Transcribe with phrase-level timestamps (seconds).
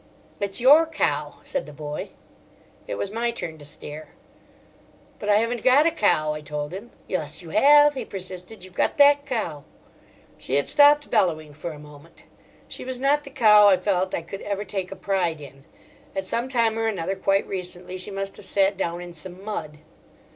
[0.39, 2.09] "It's your cow," said the boy.
[2.87, 4.07] It was my turn to stare.
[5.19, 6.89] "But I haven't got a cow," I told him.
[7.07, 9.63] "Yus you have," he persisted; "you've got that cow."
[10.39, 12.23] She had stopped bellowing for a moment.
[12.67, 15.65] She was not the cow I felt I could ever take a pride in.
[16.15, 19.77] At some time or another, quite recently, she must have sat down in some mud.